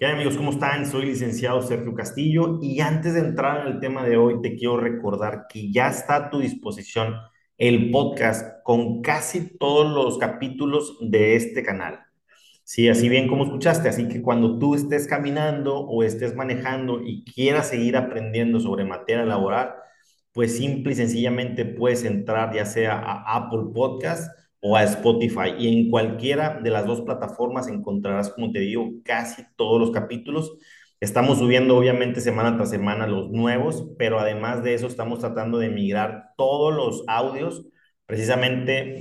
¿Qué 0.00 0.06
amigos? 0.06 0.38
¿Cómo 0.38 0.52
están? 0.52 0.86
Soy 0.86 1.04
licenciado 1.04 1.60
Sergio 1.60 1.92
Castillo 1.92 2.58
y 2.62 2.80
antes 2.80 3.12
de 3.12 3.20
entrar 3.20 3.66
en 3.66 3.74
el 3.74 3.80
tema 3.80 4.02
de 4.02 4.16
hoy 4.16 4.40
te 4.40 4.56
quiero 4.56 4.78
recordar 4.78 5.44
que 5.46 5.70
ya 5.70 5.90
está 5.90 6.16
a 6.16 6.30
tu 6.30 6.40
disposición 6.40 7.16
el 7.58 7.90
podcast 7.90 8.62
con 8.64 9.02
casi 9.02 9.58
todos 9.58 9.92
los 9.92 10.16
capítulos 10.16 10.96
de 11.02 11.36
este 11.36 11.62
canal. 11.62 12.00
Sí, 12.64 12.88
así 12.88 13.10
bien 13.10 13.28
como 13.28 13.44
escuchaste, 13.44 13.90
así 13.90 14.08
que 14.08 14.22
cuando 14.22 14.58
tú 14.58 14.74
estés 14.74 15.06
caminando 15.06 15.78
o 15.78 16.02
estés 16.02 16.34
manejando 16.34 17.02
y 17.04 17.22
quieras 17.22 17.68
seguir 17.68 17.98
aprendiendo 17.98 18.58
sobre 18.58 18.86
materia 18.86 19.26
laboral, 19.26 19.74
pues 20.32 20.56
simple 20.56 20.94
y 20.94 20.96
sencillamente 20.96 21.66
puedes 21.66 22.04
entrar 22.06 22.54
ya 22.54 22.64
sea 22.64 22.94
a 22.94 23.36
Apple 23.36 23.70
Podcast 23.74 24.32
o 24.60 24.76
a 24.76 24.84
Spotify. 24.84 25.54
Y 25.58 25.68
en 25.68 25.90
cualquiera 25.90 26.60
de 26.62 26.70
las 26.70 26.86
dos 26.86 27.02
plataformas 27.02 27.68
encontrarás, 27.68 28.30
como 28.30 28.52
te 28.52 28.60
digo, 28.60 28.90
casi 29.04 29.42
todos 29.56 29.80
los 29.80 29.90
capítulos. 29.90 30.56
Estamos 31.00 31.38
subiendo 31.38 31.76
obviamente 31.76 32.20
semana 32.20 32.56
tras 32.56 32.70
semana 32.70 33.06
los 33.06 33.30
nuevos, 33.30 33.88
pero 33.98 34.20
además 34.20 34.62
de 34.62 34.74
eso 34.74 34.86
estamos 34.86 35.20
tratando 35.20 35.58
de 35.58 35.70
migrar 35.70 36.34
todos 36.36 36.74
los 36.74 37.04
audios 37.08 37.66
precisamente 38.06 38.98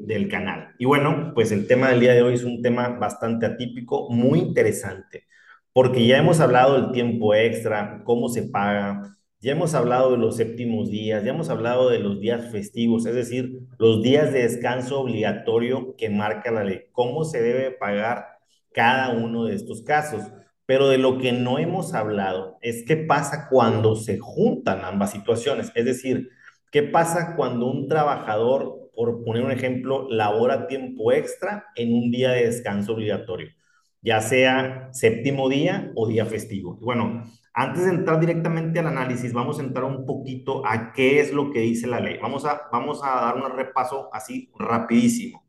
del 0.00 0.28
canal. 0.28 0.74
Y 0.78 0.86
bueno, 0.86 1.32
pues 1.34 1.52
el 1.52 1.66
tema 1.68 1.90
del 1.90 2.00
día 2.00 2.14
de 2.14 2.22
hoy 2.22 2.34
es 2.34 2.42
un 2.44 2.62
tema 2.62 2.88
bastante 2.88 3.46
atípico, 3.46 4.08
muy 4.10 4.38
interesante, 4.40 5.26
porque 5.72 6.06
ya 6.06 6.16
hemos 6.18 6.40
hablado 6.40 6.80
del 6.80 6.92
tiempo 6.92 7.34
extra, 7.34 8.02
cómo 8.04 8.28
se 8.30 8.44
paga, 8.44 9.15
ya 9.46 9.52
hemos 9.52 9.74
hablado 9.74 10.10
de 10.10 10.18
los 10.18 10.34
séptimos 10.34 10.90
días, 10.90 11.22
ya 11.22 11.30
hemos 11.30 11.50
hablado 11.50 11.88
de 11.88 12.00
los 12.00 12.18
días 12.18 12.50
festivos, 12.50 13.06
es 13.06 13.14
decir, 13.14 13.60
los 13.78 14.02
días 14.02 14.32
de 14.32 14.42
descanso 14.42 14.98
obligatorio 14.98 15.94
que 15.96 16.10
marca 16.10 16.50
la 16.50 16.64
ley, 16.64 16.86
cómo 16.90 17.24
se 17.24 17.40
debe 17.40 17.70
pagar 17.70 18.26
cada 18.72 19.10
uno 19.10 19.44
de 19.44 19.54
estos 19.54 19.82
casos. 19.82 20.22
Pero 20.66 20.88
de 20.88 20.98
lo 20.98 21.18
que 21.18 21.30
no 21.30 21.60
hemos 21.60 21.94
hablado 21.94 22.58
es 22.60 22.82
qué 22.88 22.96
pasa 22.96 23.46
cuando 23.48 23.94
se 23.94 24.18
juntan 24.18 24.84
ambas 24.84 25.12
situaciones, 25.12 25.70
es 25.76 25.84
decir, 25.84 26.28
qué 26.72 26.82
pasa 26.82 27.36
cuando 27.36 27.70
un 27.70 27.86
trabajador, 27.86 28.90
por 28.96 29.22
poner 29.22 29.44
un 29.44 29.52
ejemplo, 29.52 30.08
labora 30.10 30.66
tiempo 30.66 31.12
extra 31.12 31.66
en 31.76 31.94
un 31.94 32.10
día 32.10 32.32
de 32.32 32.46
descanso 32.46 32.94
obligatorio, 32.94 33.50
ya 34.02 34.20
sea 34.20 34.88
séptimo 34.90 35.48
día 35.48 35.92
o 35.94 36.08
día 36.08 36.26
festivo. 36.26 36.76
Bueno, 36.80 37.22
antes 37.58 37.86
de 37.86 37.90
entrar 37.90 38.20
directamente 38.20 38.78
al 38.80 38.88
análisis, 38.88 39.32
vamos 39.32 39.58
a 39.58 39.62
entrar 39.62 39.86
un 39.86 40.04
poquito 40.04 40.64
a 40.66 40.92
qué 40.92 41.20
es 41.20 41.32
lo 41.32 41.50
que 41.50 41.60
dice 41.60 41.86
la 41.86 42.00
ley. 42.00 42.18
Vamos 42.20 42.44
a, 42.44 42.68
vamos 42.70 43.00
a 43.02 43.08
dar 43.08 43.36
un 43.36 43.56
repaso 43.56 44.10
así 44.12 44.52
rapidísimo. 44.58 45.46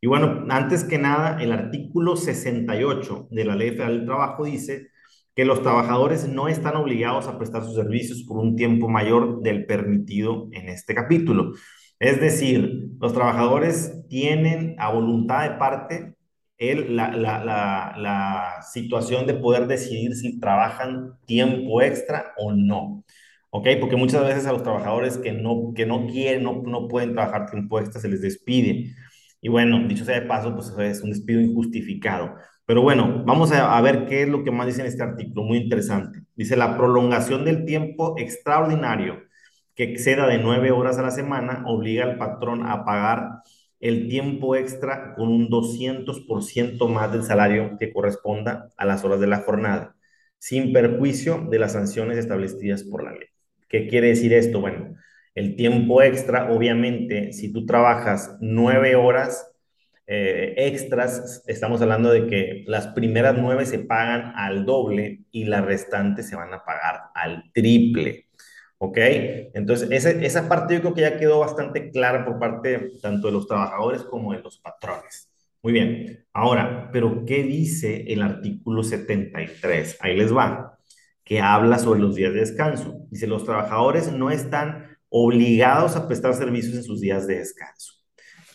Y 0.00 0.08
bueno, 0.08 0.44
antes 0.50 0.82
que 0.82 0.98
nada, 0.98 1.40
el 1.40 1.52
artículo 1.52 2.16
68 2.16 3.28
de 3.30 3.44
la 3.44 3.54
Ley 3.54 3.70
Federal 3.70 3.98
del 3.98 4.06
Trabajo 4.06 4.44
dice 4.44 4.88
que 5.36 5.44
los 5.44 5.62
trabajadores 5.62 6.28
no 6.28 6.48
están 6.48 6.74
obligados 6.74 7.28
a 7.28 7.38
prestar 7.38 7.62
sus 7.62 7.76
servicios 7.76 8.24
por 8.24 8.38
un 8.38 8.56
tiempo 8.56 8.88
mayor 8.88 9.40
del 9.40 9.64
permitido 9.64 10.48
en 10.50 10.68
este 10.68 10.92
capítulo. 10.92 11.52
Es 12.00 12.20
decir, 12.20 12.88
los 12.98 13.12
trabajadores 13.12 14.04
tienen 14.08 14.74
a 14.80 14.92
voluntad 14.92 15.48
de 15.48 15.56
parte 15.56 16.16
el, 16.58 16.96
la, 16.96 17.10
la, 17.12 17.94
la, 17.98 18.62
situación 18.62 19.26
de 19.26 19.34
poder 19.34 19.66
decidir 19.66 20.14
si 20.14 20.38
trabajan 20.40 21.18
tiempo 21.26 21.82
extra 21.82 22.32
o 22.36 22.52
no. 22.52 23.04
¿Ok? 23.50 23.68
Porque 23.80 23.96
muchas 23.96 24.22
veces 24.24 24.46
a 24.46 24.52
los 24.52 24.62
trabajadores 24.62 25.18
que 25.18 25.32
no, 25.32 25.72
que 25.74 25.86
no 25.86 26.06
quieren, 26.06 26.42
no, 26.42 26.62
no 26.64 26.88
pueden 26.88 27.12
trabajar 27.14 27.50
tiempo 27.50 27.78
extra, 27.78 28.00
se 28.00 28.08
les 28.08 28.20
despide. 28.22 28.94
Y 29.40 29.48
bueno, 29.48 29.86
dicho 29.86 30.04
sea 30.04 30.20
de 30.20 30.26
paso, 30.26 30.54
pues 30.54 30.72
es 30.78 31.02
un 31.02 31.10
despido 31.10 31.40
injustificado. 31.40 32.34
Pero 32.66 32.82
bueno, 32.82 33.22
vamos 33.26 33.52
a, 33.52 33.76
a 33.76 33.80
ver 33.82 34.06
qué 34.06 34.22
es 34.22 34.28
lo 34.28 34.42
que 34.42 34.50
más 34.50 34.66
dice 34.66 34.80
en 34.80 34.86
este 34.86 35.02
artículo, 35.02 35.42
muy 35.44 35.58
interesante. 35.58 36.20
Dice, 36.34 36.56
la 36.56 36.76
prolongación 36.76 37.44
del 37.44 37.64
tiempo 37.64 38.14
extraordinario 38.18 39.22
que 39.74 39.84
exceda 39.84 40.26
de 40.26 40.38
nueve 40.38 40.70
horas 40.70 40.98
a 40.98 41.02
la 41.02 41.10
semana 41.10 41.64
obliga 41.66 42.04
al 42.04 42.18
patrón 42.18 42.66
a 42.66 42.84
pagar 42.84 43.42
el 43.84 44.08
tiempo 44.08 44.56
extra 44.56 45.14
con 45.14 45.28
un 45.28 45.50
200% 45.50 46.88
más 46.88 47.12
del 47.12 47.22
salario 47.22 47.76
que 47.78 47.92
corresponda 47.92 48.70
a 48.78 48.86
las 48.86 49.04
horas 49.04 49.20
de 49.20 49.26
la 49.26 49.40
jornada, 49.40 49.94
sin 50.38 50.72
perjuicio 50.72 51.46
de 51.50 51.58
las 51.58 51.72
sanciones 51.72 52.16
establecidas 52.16 52.82
por 52.82 53.04
la 53.04 53.12
ley. 53.12 53.28
¿Qué 53.68 53.86
quiere 53.86 54.08
decir 54.08 54.32
esto? 54.32 54.62
Bueno, 54.62 54.96
el 55.34 55.54
tiempo 55.54 56.00
extra, 56.00 56.50
obviamente, 56.50 57.34
si 57.34 57.52
tú 57.52 57.66
trabajas 57.66 58.38
nueve 58.40 58.96
horas 58.96 59.52
eh, 60.06 60.54
extras, 60.56 61.42
estamos 61.46 61.82
hablando 61.82 62.10
de 62.10 62.26
que 62.26 62.64
las 62.66 62.86
primeras 62.88 63.36
nueve 63.36 63.66
se 63.66 63.80
pagan 63.80 64.32
al 64.34 64.64
doble 64.64 65.24
y 65.30 65.44
las 65.44 65.62
restantes 65.62 66.26
se 66.26 66.36
van 66.36 66.54
a 66.54 66.64
pagar 66.64 67.00
al 67.14 67.52
triple. 67.52 68.23
¿Ok? 68.84 68.98
Entonces, 69.54 69.88
esa, 69.90 70.46
parte 70.46 70.74
yo 70.74 70.80
creo 70.82 70.94
que 70.94 71.00
ya 71.00 71.16
quedó 71.16 71.38
bastante 71.38 71.90
clara 71.90 72.22
por 72.22 72.38
parte 72.38 72.92
tanto 73.00 73.28
de 73.28 73.32
los 73.32 73.46
trabajadores 73.46 74.02
como 74.02 74.34
de 74.34 74.40
los 74.40 74.58
patrones. 74.58 75.30
Muy 75.62 75.72
bien. 75.72 76.26
Ahora, 76.34 76.90
¿pero 76.92 77.24
qué 77.24 77.42
dice 77.44 78.04
el 78.12 78.20
artículo 78.20 78.82
73? 78.82 79.96
Ahí 80.00 80.14
les 80.18 80.36
va, 80.36 80.78
que 81.24 81.40
habla 81.40 81.78
sobre 81.78 82.00
los 82.00 82.14
días 82.14 82.34
de 82.34 82.40
descanso. 82.40 83.06
Dice, 83.10 83.26
los 83.26 83.44
trabajadores 83.44 84.12
no 84.12 84.30
están 84.30 84.98
obligados 85.08 85.96
a 85.96 86.06
prestar 86.06 86.34
servicios 86.34 86.76
en 86.76 86.84
sus 86.84 87.00
días 87.00 87.26
de 87.26 87.38
descanso. 87.38 87.94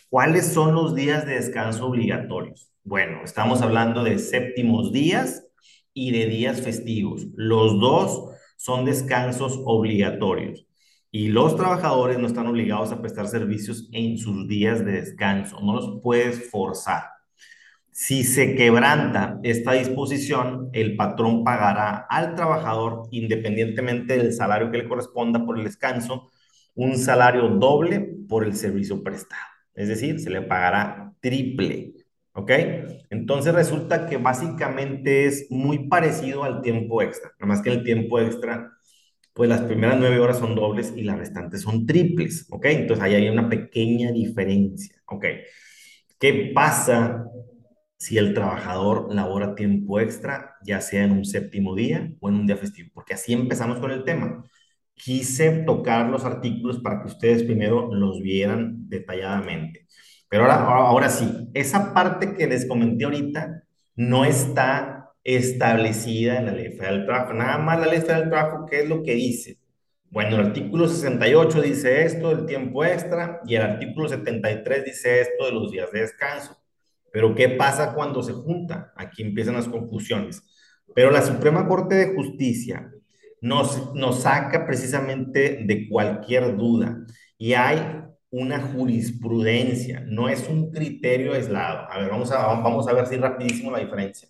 ¿Cuáles 0.08 0.46
son 0.46 0.76
los 0.76 0.94
días 0.94 1.26
de 1.26 1.34
descanso 1.34 1.86
obligatorios? 1.86 2.70
Bueno, 2.84 3.22
estamos 3.24 3.62
hablando 3.62 4.04
de 4.04 4.20
séptimos 4.20 4.92
días 4.92 5.44
y 5.92 6.12
de 6.12 6.26
días 6.26 6.60
festivos. 6.60 7.26
Los 7.34 7.80
dos 7.80 8.30
son 8.60 8.84
descansos 8.84 9.58
obligatorios 9.64 10.66
y 11.10 11.28
los 11.28 11.56
trabajadores 11.56 12.18
no 12.18 12.26
están 12.26 12.46
obligados 12.46 12.92
a 12.92 13.00
prestar 13.00 13.26
servicios 13.26 13.88
en 13.90 14.18
sus 14.18 14.46
días 14.48 14.84
de 14.84 14.92
descanso, 14.92 15.58
no 15.62 15.72
los 15.72 16.02
puedes 16.02 16.50
forzar. 16.50 17.04
Si 17.90 18.22
se 18.22 18.54
quebranta 18.56 19.40
esta 19.44 19.72
disposición, 19.72 20.68
el 20.74 20.94
patrón 20.94 21.42
pagará 21.42 22.06
al 22.10 22.34
trabajador, 22.34 23.04
independientemente 23.10 24.18
del 24.18 24.34
salario 24.34 24.70
que 24.70 24.76
le 24.76 24.88
corresponda 24.88 25.46
por 25.46 25.56
el 25.56 25.64
descanso, 25.64 26.30
un 26.74 26.98
salario 26.98 27.48
doble 27.48 28.14
por 28.28 28.44
el 28.44 28.54
servicio 28.54 29.02
prestado. 29.02 29.42
Es 29.74 29.88
decir, 29.88 30.20
se 30.20 30.28
le 30.28 30.42
pagará 30.42 31.14
triple. 31.20 31.94
¿Ok? 32.40 32.50
Entonces 33.10 33.54
resulta 33.54 34.06
que 34.08 34.16
básicamente 34.16 35.26
es 35.26 35.46
muy 35.50 35.88
parecido 35.88 36.42
al 36.42 36.62
tiempo 36.62 37.02
extra, 37.02 37.32
nada 37.38 37.52
más 37.52 37.60
que 37.60 37.68
el 37.68 37.84
tiempo 37.84 38.18
extra, 38.18 38.72
pues 39.34 39.50
las 39.50 39.60
primeras 39.62 39.98
nueve 39.98 40.18
horas 40.18 40.38
son 40.38 40.54
dobles 40.54 40.94
y 40.96 41.02
las 41.02 41.18
restantes 41.18 41.60
son 41.60 41.84
triples, 41.84 42.46
¿ok? 42.50 42.64
Entonces 42.66 43.04
ahí 43.04 43.14
hay 43.14 43.28
una 43.28 43.50
pequeña 43.50 44.10
diferencia, 44.10 44.96
¿ok? 45.06 45.26
¿Qué 46.18 46.52
pasa 46.54 47.26
si 47.98 48.16
el 48.16 48.32
trabajador 48.32 49.14
labora 49.14 49.54
tiempo 49.54 50.00
extra, 50.00 50.56
ya 50.64 50.80
sea 50.80 51.04
en 51.04 51.12
un 51.12 51.26
séptimo 51.26 51.74
día 51.74 52.10
o 52.20 52.30
en 52.30 52.36
un 52.36 52.46
día 52.46 52.56
festivo? 52.56 52.88
Porque 52.94 53.14
así 53.14 53.34
empezamos 53.34 53.80
con 53.80 53.90
el 53.90 54.02
tema. 54.04 54.44
Quise 54.94 55.64
tocar 55.66 56.08
los 56.08 56.24
artículos 56.24 56.78
para 56.80 57.02
que 57.02 57.08
ustedes 57.08 57.42
primero 57.42 57.94
los 57.94 58.22
vieran 58.22 58.88
detalladamente. 58.88 59.86
Pero 60.30 60.44
ahora, 60.44 60.54
ahora 60.86 61.10
sí, 61.10 61.50
esa 61.52 61.92
parte 61.92 62.34
que 62.34 62.46
les 62.46 62.66
comenté 62.66 63.04
ahorita 63.04 63.64
no 63.96 64.24
está 64.24 65.12
establecida 65.24 66.38
en 66.38 66.46
la 66.46 66.52
Ley 66.52 66.70
Federal 66.70 66.98
del 66.98 67.06
Trabajo. 67.06 67.34
Nada 67.34 67.58
más 67.58 67.80
la 67.80 67.86
Ley 67.86 68.00
Federal 68.00 68.20
del 68.22 68.30
Trabajo, 68.30 68.66
¿qué 68.66 68.82
es 68.82 68.88
lo 68.88 69.02
que 69.02 69.14
dice? 69.14 69.58
Bueno, 70.08 70.36
el 70.36 70.46
artículo 70.46 70.88
68 70.88 71.62
dice 71.62 72.04
esto 72.04 72.34
del 72.34 72.46
tiempo 72.46 72.84
extra 72.84 73.40
y 73.44 73.56
el 73.56 73.62
artículo 73.62 74.08
73 74.08 74.84
dice 74.84 75.20
esto 75.20 75.46
de 75.46 75.52
los 75.52 75.70
días 75.70 75.90
de 75.92 76.00
descanso. 76.00 76.56
Pero 77.12 77.34
¿qué 77.34 77.48
pasa 77.48 77.92
cuando 77.92 78.22
se 78.22 78.32
junta? 78.32 78.92
Aquí 78.96 79.22
empiezan 79.22 79.54
las 79.54 79.68
confusiones. 79.68 80.42
Pero 80.94 81.10
la 81.10 81.22
Suprema 81.22 81.66
Corte 81.66 81.96
de 81.96 82.14
Justicia 82.14 82.92
nos, 83.40 83.94
nos 83.94 84.22
saca 84.22 84.64
precisamente 84.64 85.64
de 85.64 85.88
cualquier 85.88 86.56
duda 86.56 87.04
y 87.36 87.54
hay 87.54 88.02
una 88.30 88.60
jurisprudencia, 88.60 90.00
no 90.06 90.28
es 90.28 90.48
un 90.48 90.70
criterio 90.70 91.34
aislado. 91.34 91.90
A 91.90 91.98
ver, 91.98 92.10
vamos 92.10 92.30
a, 92.32 92.46
vamos 92.46 92.88
a 92.88 92.92
ver 92.92 93.06
si 93.06 93.16
rapidísimo 93.16 93.70
la 93.70 93.80
diferencia. 93.80 94.28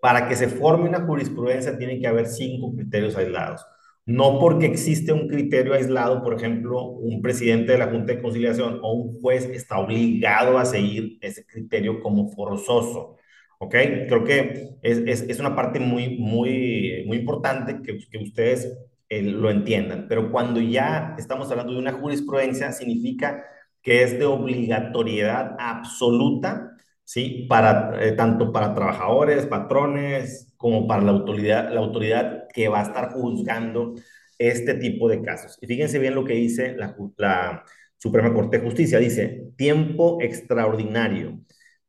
Para 0.00 0.28
que 0.28 0.36
se 0.36 0.48
forme 0.48 0.88
una 0.88 1.02
jurisprudencia 1.06 1.78
tiene 1.78 2.00
que 2.00 2.06
haber 2.06 2.26
cinco 2.26 2.74
criterios 2.74 3.16
aislados. 3.16 3.64
No 4.06 4.38
porque 4.40 4.66
existe 4.66 5.12
un 5.12 5.28
criterio 5.28 5.74
aislado, 5.74 6.22
por 6.24 6.34
ejemplo, 6.34 6.84
un 6.84 7.22
presidente 7.22 7.72
de 7.72 7.78
la 7.78 7.86
Junta 7.88 8.14
de 8.14 8.22
Conciliación 8.22 8.80
o 8.82 8.92
un 8.94 9.20
juez 9.20 9.44
está 9.44 9.78
obligado 9.78 10.58
a 10.58 10.64
seguir 10.64 11.18
ese 11.20 11.46
criterio 11.46 12.00
como 12.02 12.30
forzoso. 12.30 13.16
¿Ok? 13.58 13.74
Creo 14.08 14.24
que 14.24 14.70
es, 14.82 14.98
es, 15.06 15.22
es 15.28 15.38
una 15.38 15.54
parte 15.54 15.78
muy, 15.78 16.18
muy, 16.18 17.04
muy 17.06 17.18
importante 17.18 17.82
que, 17.82 17.98
que 18.10 18.18
ustedes 18.18 18.76
lo 19.10 19.50
entiendan. 19.50 20.06
Pero 20.08 20.30
cuando 20.30 20.60
ya 20.60 21.14
estamos 21.18 21.50
hablando 21.50 21.72
de 21.72 21.78
una 21.80 21.92
jurisprudencia, 21.92 22.72
significa 22.72 23.44
que 23.82 24.02
es 24.02 24.18
de 24.18 24.24
obligatoriedad 24.26 25.56
absoluta, 25.58 26.76
¿sí? 27.04 27.46
Para, 27.48 28.04
eh, 28.04 28.12
tanto 28.12 28.52
para 28.52 28.74
trabajadores, 28.74 29.46
patrones, 29.46 30.52
como 30.56 30.86
para 30.86 31.02
la 31.02 31.12
autoridad, 31.12 31.72
la 31.72 31.80
autoridad 31.80 32.46
que 32.54 32.68
va 32.68 32.80
a 32.80 32.82
estar 32.84 33.12
juzgando 33.12 33.94
este 34.38 34.74
tipo 34.74 35.08
de 35.08 35.22
casos. 35.22 35.58
Y 35.60 35.66
fíjense 35.66 35.98
bien 35.98 36.14
lo 36.14 36.24
que 36.24 36.34
dice 36.34 36.74
la, 36.76 36.94
la 37.16 37.64
Suprema 37.98 38.32
Corte 38.34 38.58
de 38.58 38.64
Justicia. 38.64 38.98
Dice, 38.98 39.52
tiempo 39.56 40.18
extraordinario. 40.20 41.40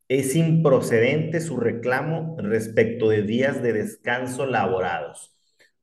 Es 0.07 0.35
improcedente 0.35 1.39
su 1.39 1.57
reclamo 1.57 2.35
respecto 2.39 3.09
de 3.09 3.23
días 3.23 3.62
de 3.63 3.73
descanso 3.73 4.45
laborados. 4.45 5.33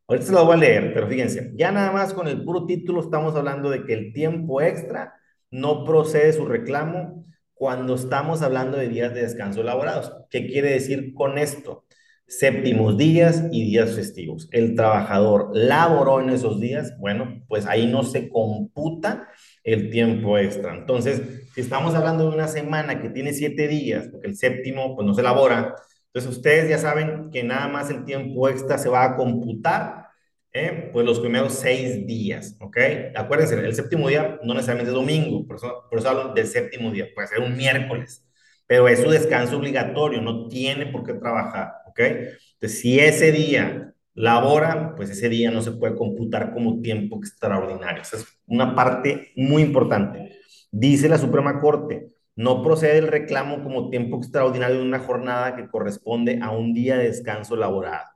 Ahorita 0.08 0.26
se 0.26 0.32
lo 0.32 0.44
voy 0.46 0.54
a 0.54 0.60
leer, 0.60 0.94
pero 0.94 1.06
fíjense, 1.06 1.52
ya 1.54 1.70
nada 1.70 1.92
más 1.92 2.14
con 2.14 2.28
el 2.28 2.42
puro 2.42 2.64
título 2.64 3.02
estamos 3.02 3.34
hablando 3.36 3.68
de 3.68 3.84
que 3.84 3.92
el 3.92 4.14
tiempo 4.14 4.62
extra 4.62 5.12
no 5.50 5.84
procede 5.84 6.32
su 6.32 6.46
reclamo 6.46 7.26
cuando 7.52 7.94
estamos 7.94 8.40
hablando 8.40 8.78
de 8.78 8.88
días 8.88 9.12
de 9.12 9.22
descanso 9.22 9.60
elaborados. 9.60 10.14
¿Qué 10.30 10.46
quiere 10.46 10.70
decir 10.70 11.12
con 11.12 11.36
esto? 11.36 11.84
Séptimos 12.26 12.96
días 12.96 13.44
y 13.52 13.64
días 13.64 13.96
festivos. 13.96 14.48
El 14.50 14.74
trabajador 14.74 15.50
laboró 15.52 16.22
en 16.22 16.30
esos 16.30 16.58
días, 16.58 16.94
bueno, 16.98 17.42
pues 17.46 17.66
ahí 17.66 17.86
no 17.86 18.02
se 18.02 18.30
computa 18.30 19.28
el 19.62 19.90
tiempo 19.90 20.38
extra. 20.38 20.74
Entonces, 20.74 21.20
si 21.54 21.60
estamos 21.60 21.94
hablando 21.94 22.30
de 22.30 22.34
una 22.34 22.48
semana 22.48 23.02
que 23.02 23.10
tiene 23.10 23.34
siete 23.34 23.68
días, 23.68 24.08
porque 24.10 24.28
el 24.28 24.36
séptimo 24.36 24.96
pues 24.96 25.06
no 25.06 25.12
se 25.12 25.20
elabora, 25.20 25.74
entonces 26.08 26.36
ustedes 26.36 26.68
ya 26.68 26.78
saben 26.78 27.30
que 27.30 27.42
nada 27.42 27.68
más 27.68 27.90
el 27.90 28.04
tiempo 28.04 28.48
extra 28.48 28.78
se 28.78 28.88
va 28.88 29.04
a 29.04 29.16
computar 29.16 30.08
¿eh? 30.52 30.90
pues 30.92 31.06
los 31.06 31.20
primeros 31.20 31.54
seis 31.54 32.06
días, 32.06 32.56
¿ok? 32.60 32.76
Acuérdense, 33.14 33.54
el 33.54 33.74
séptimo 33.74 34.08
día 34.08 34.38
no 34.42 34.54
necesariamente 34.54 34.90
es 34.90 34.94
domingo, 34.94 35.46
por 35.46 35.56
eso, 35.56 35.84
por 35.88 35.98
eso 35.98 36.08
hablo 36.08 36.34
del 36.34 36.46
séptimo 36.46 36.90
día, 36.90 37.08
puede 37.14 37.28
ser 37.28 37.40
un 37.40 37.56
miércoles, 37.56 38.24
pero 38.66 38.88
es 38.88 39.00
su 39.00 39.10
descanso 39.10 39.56
obligatorio, 39.56 40.20
no 40.20 40.48
tiene 40.48 40.86
por 40.86 41.04
qué 41.04 41.14
trabajar, 41.14 41.72
¿ok? 41.88 42.00
Entonces, 42.00 42.80
si 42.80 42.98
ese 42.98 43.32
día 43.32 43.94
labora, 44.14 44.94
pues 44.96 45.10
ese 45.10 45.28
día 45.28 45.50
no 45.50 45.62
se 45.62 45.72
puede 45.72 45.94
computar 45.94 46.52
como 46.52 46.80
tiempo 46.80 47.18
extraordinario. 47.18 48.02
Esa 48.02 48.16
es 48.16 48.26
una 48.46 48.74
parte 48.74 49.32
muy 49.36 49.62
importante. 49.62 50.36
Dice 50.72 51.08
la 51.08 51.18
Suprema 51.18 51.60
Corte, 51.60 52.08
no 52.38 52.62
procede 52.62 52.98
el 52.98 53.08
reclamo 53.08 53.64
como 53.64 53.90
tiempo 53.90 54.16
extraordinario 54.16 54.76
de 54.76 54.84
una 54.84 55.00
jornada 55.00 55.56
que 55.56 55.66
corresponde 55.66 56.38
a 56.40 56.52
un 56.52 56.72
día 56.72 56.96
de 56.96 57.08
descanso 57.08 57.56
laborado. 57.56 58.06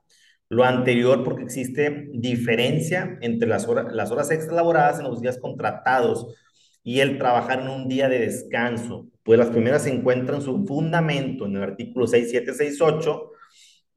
Lo 0.47 0.63
anterior 0.63 1.25
porque 1.25 1.43
existe 1.43 2.07
diferencia 2.13 3.17
entre 3.19 3.49
las 3.49 3.67
horas, 3.67 3.93
las 3.93 4.11
horas 4.11 4.31
extra 4.31 4.55
laboradas 4.55 4.99
en 4.99 5.05
los 5.09 5.19
días 5.19 5.37
contratados 5.39 6.33
y 6.83 7.01
el 7.01 7.17
trabajar 7.17 7.63
en 7.63 7.67
un 7.67 7.89
día 7.89 8.07
de 8.07 8.19
descanso, 8.19 9.09
pues 9.23 9.37
las 9.37 9.49
primeras 9.49 9.83
se 9.83 9.93
encuentran 9.93 10.41
su 10.41 10.65
fundamento 10.65 11.45
en 11.45 11.57
el 11.57 11.63
artículo 11.63 12.07
6768 12.07 13.29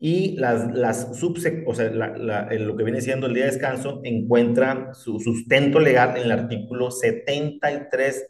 y 0.01 0.37
las, 0.39 0.75
las 0.75 1.09
o 1.23 1.75
sea, 1.75 1.89
lo 1.89 2.77
que 2.77 2.85
viene 2.85 3.01
siendo 3.01 3.29
el 3.29 3.35
día 3.35 3.45
de 3.45 3.53
descanso 3.53 4.01
encuentra 4.03 4.93
su 4.93 5.21
sustento 5.21 5.79
legal 5.79 6.17
en 6.17 6.25
el 6.25 6.33
artículo 6.33 6.91
73 6.91 8.27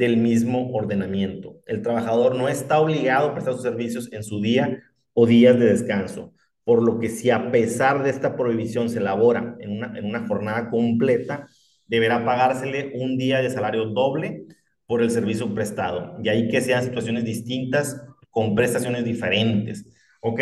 del 0.00 0.16
mismo 0.16 0.72
ordenamiento. 0.72 1.60
El 1.66 1.82
trabajador 1.82 2.34
no 2.34 2.48
está 2.48 2.80
obligado 2.80 3.28
a 3.28 3.34
prestar 3.34 3.54
sus 3.54 3.62
servicios 3.62 4.12
en 4.12 4.24
su 4.24 4.40
día 4.40 4.82
o 5.12 5.26
días 5.26 5.58
de 5.58 5.66
descanso 5.66 6.32
por 6.64 6.84
lo 6.84 7.00
que 7.00 7.08
si 7.08 7.30
a 7.30 7.50
pesar 7.50 8.04
de 8.04 8.10
esta 8.10 8.36
prohibición 8.36 8.88
se 8.88 8.98
elabora 8.98 9.56
en 9.58 9.72
una, 9.72 9.98
en 9.98 10.04
una 10.04 10.26
jornada 10.28 10.70
completa, 10.70 11.48
deberá 11.88 12.24
pagársele 12.24 12.92
un 12.94 13.18
día 13.18 13.42
de 13.42 13.50
salario 13.50 13.86
doble 13.86 14.44
por 14.86 15.02
el 15.02 15.10
servicio 15.10 15.52
prestado. 15.52 16.16
Y 16.22 16.28
ahí 16.28 16.48
que 16.48 16.60
sean 16.60 16.84
situaciones 16.84 17.24
distintas 17.24 18.00
con 18.30 18.54
prestaciones 18.54 19.04
diferentes. 19.04 19.84
Ok, 20.20 20.40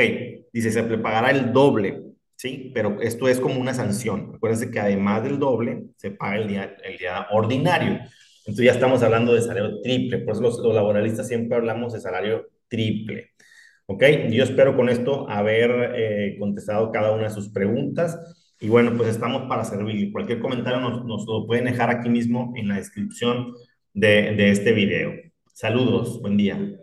dice, 0.52 0.70
se 0.70 0.82
le 0.82 0.98
pagará 0.98 1.30
el 1.30 1.50
doble, 1.50 2.02
¿sí? 2.36 2.72
Pero 2.74 3.00
esto 3.00 3.26
es 3.26 3.40
como 3.40 3.58
una 3.58 3.72
sanción. 3.72 4.32
Acuérdense 4.34 4.70
que 4.70 4.80
además 4.80 5.22
del 5.22 5.38
doble, 5.38 5.84
se 5.96 6.10
paga 6.10 6.36
el 6.36 6.48
día, 6.48 6.76
el 6.84 6.98
día 6.98 7.26
ordinario. 7.30 8.00
Entonces 8.48 8.64
ya 8.64 8.72
estamos 8.72 9.02
hablando 9.02 9.34
de 9.34 9.42
salario 9.42 9.82
triple. 9.82 10.20
Por 10.20 10.32
eso 10.32 10.40
los, 10.42 10.74
laboralistas 10.74 11.28
siempre 11.28 11.58
hablamos 11.58 11.92
de 11.92 12.00
salario 12.00 12.46
triple. 12.66 13.32
¿Ok? 13.84 14.02
Yo 14.30 14.42
espero 14.42 14.74
con 14.74 14.88
esto 14.88 15.28
haber 15.28 15.92
eh, 15.94 16.36
contestado 16.38 16.90
cada 16.90 17.12
una 17.12 17.24
de 17.24 17.30
sus 17.30 17.50
preguntas. 17.50 18.18
Y 18.58 18.68
bueno, 18.68 18.96
pues 18.96 19.10
estamos 19.10 19.42
para 19.50 19.64
servir. 19.64 20.10
Cualquier 20.12 20.40
comentario 20.40 20.80
nos, 20.80 21.04
nos 21.04 21.26
lo 21.26 21.46
pueden 21.46 21.66
dejar 21.66 21.90
aquí 21.90 22.08
mismo 22.08 22.54
en 22.56 22.68
la 22.68 22.76
descripción 22.76 23.52
de, 23.92 24.34
de 24.34 24.50
este 24.50 24.72
video. 24.72 25.12
Saludos, 25.52 26.18
buen 26.22 26.38
día. 26.38 26.74